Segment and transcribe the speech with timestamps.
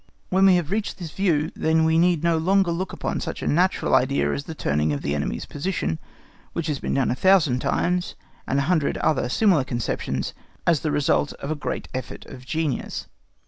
[0.29, 3.47] When we have reached this view, then we need no longer look upon such a
[3.47, 5.99] natural idea as the turning an enemy's position,
[6.53, 8.15] which has been done a thousand times,
[8.47, 10.33] and a hundred other similar conceptions,
[10.65, 13.05] as the result of a great effort of genius.